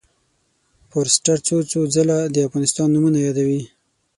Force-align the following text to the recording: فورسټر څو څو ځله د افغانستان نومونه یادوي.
فورسټر 0.89 1.37
څو 1.47 1.55
څو 1.71 1.79
ځله 1.95 2.17
د 2.33 2.35
افغانستان 2.47 2.87
نومونه 2.93 3.19
یادوي. 3.25 3.61